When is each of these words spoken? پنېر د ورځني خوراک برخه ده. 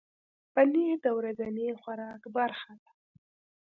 پنېر 0.53 0.95
د 1.05 1.07
ورځني 1.17 1.67
خوراک 1.81 2.21
برخه 2.37 2.71
ده. 2.81 2.89